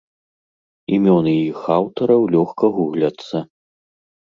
Імёны 0.97 1.33
іх 1.51 1.59
аўтараў 1.77 2.21
лёгка 2.39 2.65
гугляцца. 2.81 3.45